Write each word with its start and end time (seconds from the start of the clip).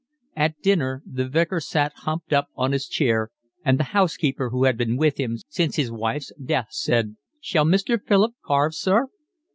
At 0.35 0.59
dinner 0.63 1.03
the 1.05 1.27
Vicar 1.29 1.59
sat 1.59 1.93
humped 1.97 2.33
up 2.33 2.47
on 2.55 2.71
his 2.71 2.87
chair, 2.87 3.29
and 3.63 3.77
the 3.79 3.83
housekeeper 3.93 4.49
who 4.49 4.63
had 4.63 4.75
been 4.75 4.97
with 4.97 5.19
him 5.19 5.37
since 5.47 5.75
his 5.75 5.91
wife's 5.91 6.31
death 6.43 6.69
said: 6.71 7.17
"Shall 7.39 7.65
Mr. 7.65 8.01
Philip 8.03 8.33
carve, 8.43 8.73
sir?" 8.73 9.09